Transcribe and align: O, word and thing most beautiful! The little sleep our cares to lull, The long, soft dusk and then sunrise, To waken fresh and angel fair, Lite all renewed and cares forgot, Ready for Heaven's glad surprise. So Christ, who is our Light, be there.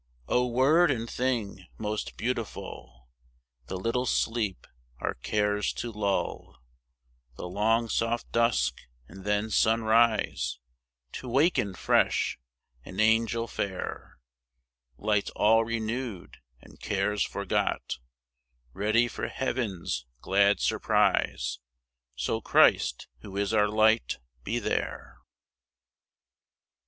O, 0.27 0.47
word 0.47 0.89
and 0.89 1.07
thing 1.07 1.67
most 1.77 2.17
beautiful! 2.17 3.07
The 3.67 3.77
little 3.77 4.07
sleep 4.07 4.65
our 4.99 5.13
cares 5.13 5.71
to 5.73 5.91
lull, 5.91 6.59
The 7.35 7.45
long, 7.47 7.87
soft 7.87 8.31
dusk 8.31 8.77
and 9.07 9.25
then 9.25 9.51
sunrise, 9.51 10.57
To 11.11 11.29
waken 11.29 11.75
fresh 11.75 12.39
and 12.83 12.99
angel 12.99 13.45
fair, 13.47 14.17
Lite 14.97 15.29
all 15.35 15.63
renewed 15.65 16.37
and 16.61 16.79
cares 16.79 17.23
forgot, 17.23 17.99
Ready 18.73 19.07
for 19.07 19.27
Heaven's 19.27 20.07
glad 20.19 20.59
surprise. 20.61 21.59
So 22.15 22.41
Christ, 22.41 23.07
who 23.19 23.37
is 23.37 23.53
our 23.53 23.67
Light, 23.67 24.17
be 24.43 24.57
there. 24.57 25.19